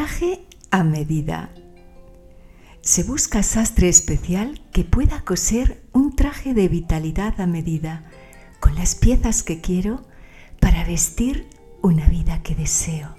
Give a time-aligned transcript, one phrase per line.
[0.00, 1.50] traje a medida.
[2.80, 8.10] Se busca sastre especial que pueda coser un traje de vitalidad a medida,
[8.60, 10.00] con las piezas que quiero
[10.58, 11.50] para vestir
[11.82, 13.14] una vida que deseo.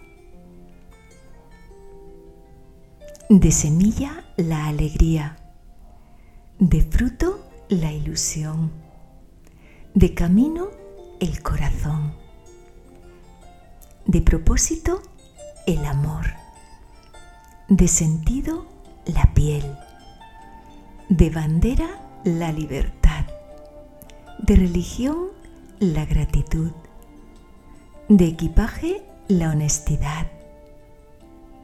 [3.29, 5.37] De semilla la alegría,
[6.57, 8.71] de fruto la ilusión,
[9.93, 10.69] de camino
[11.19, 12.15] el corazón,
[14.07, 15.03] de propósito
[15.67, 16.40] el amor,
[17.71, 18.65] de sentido
[19.05, 19.63] la piel,
[21.07, 23.23] de bandera la libertad,
[24.39, 25.29] de religión
[25.79, 26.71] la gratitud,
[28.09, 30.27] de equipaje la honestidad,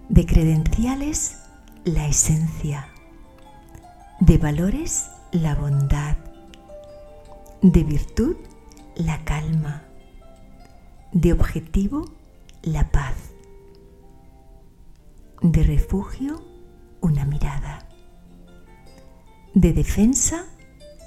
[0.07, 1.39] de credenciales
[1.83, 2.88] la esencia,
[4.21, 6.16] de valores la bondad,
[7.61, 8.38] de virtud
[8.95, 9.83] la calma,
[11.11, 12.05] de objetivo
[12.61, 13.16] la paz,
[15.52, 16.44] de refugio
[17.00, 17.88] una mirada,
[19.53, 20.45] de defensa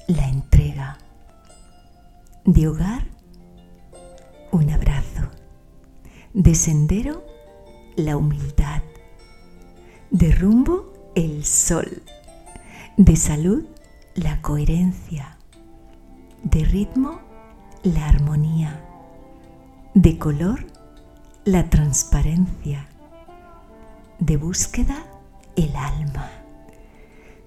[0.08, 0.96] la entrega,
[2.46, 3.02] de hogar
[4.50, 5.28] un abrazo,
[6.32, 7.22] de sendero
[7.96, 8.82] la humildad,
[10.10, 12.02] de rumbo el sol,
[12.96, 13.66] de salud
[14.14, 15.36] la coherencia,
[16.44, 17.20] de ritmo
[17.82, 18.82] la armonía,
[19.92, 20.66] de color
[21.44, 22.88] la transparencia,
[24.20, 25.06] de búsqueda
[25.56, 26.30] el alma,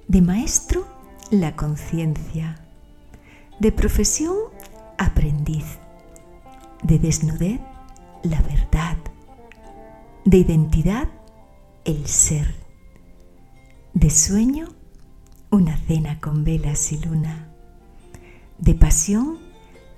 [0.08, 0.86] de maestro
[1.30, 2.68] la conciencia,
[3.60, 4.36] de profesión
[4.98, 5.66] aprendiz,
[6.84, 7.62] de desnudez
[8.24, 8.98] la verdad,
[10.26, 11.08] de identidad
[11.86, 12.56] el ser,
[13.94, 14.70] de sueño
[15.52, 17.50] una cena con velas y luna,
[18.58, 19.38] de pasión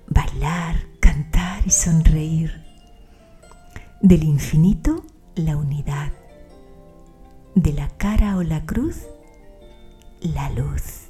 [0.08, 2.52] bailar, cantar y sonreír,
[4.02, 6.12] del infinito la unidad,
[7.56, 9.08] de la cara o la cruz
[10.22, 11.05] la luz.